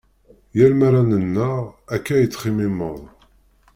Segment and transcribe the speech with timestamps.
[0.57, 1.55] Yal mi ara nennaɣ
[1.95, 2.97] akka i ttximimeɣ.